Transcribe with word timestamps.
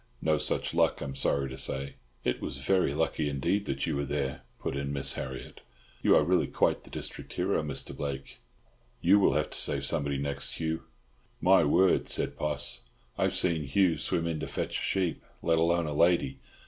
"No 0.19 0.39
such 0.39 0.73
luck, 0.73 0.99
I'm 0.99 1.13
sorry 1.13 1.47
to 1.47 1.55
say." 1.57 1.93
"It 2.23 2.41
was 2.41 2.57
very 2.57 2.91
lucky, 2.91 3.29
indeed—that 3.29 3.85
you 3.85 3.95
were 3.95 4.03
there," 4.03 4.41
put 4.59 4.75
in 4.75 4.91
Miss 4.91 5.13
Harriott. 5.13 5.61
"You 6.01 6.15
are 6.15 6.23
really 6.23 6.47
quite 6.47 6.83
the 6.83 6.89
district 6.89 7.33
hero, 7.33 7.61
Mr. 7.61 7.95
Blake. 7.95 8.39
You 8.99 9.19
will 9.19 9.33
have 9.33 9.51
to 9.51 9.59
save 9.59 9.85
somebody 9.85 10.17
next, 10.17 10.53
Hugh." 10.59 10.85
"My 11.39 11.63
word," 11.65 12.09
said 12.09 12.35
Poss, 12.35 12.81
"I've 13.15 13.35
seen 13.35 13.65
Hugh 13.65 13.95
swim 13.99 14.25
in 14.25 14.39
to 14.39 14.47
fetch 14.47 14.79
a 14.79 14.81
sheep, 14.81 15.23
let 15.43 15.59
alone 15.59 15.85
a 15.85 15.93
lady. 15.93 16.39